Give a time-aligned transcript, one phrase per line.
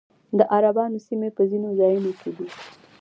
[0.37, 2.47] د عربانو سیمې په ځینو ځایونو کې دي